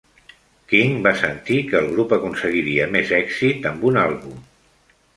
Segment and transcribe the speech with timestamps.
[0.71, 4.47] King va sentir que el grup aconseguiria més èxit amb un àlbum.